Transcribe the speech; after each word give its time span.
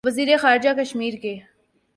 وزیر 0.05 0.37
خارجہ 0.37 0.69
نے 0.77 0.83
کشمیر 0.83 1.13
کے 1.21 1.35